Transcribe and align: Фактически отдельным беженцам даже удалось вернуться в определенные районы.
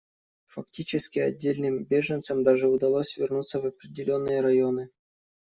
Фактически 0.47 1.19
отдельным 1.19 1.83
беженцам 1.83 2.43
даже 2.43 2.67
удалось 2.67 3.17
вернуться 3.17 3.59
в 3.61 3.67
определенные 3.67 4.41
районы. 4.41 4.89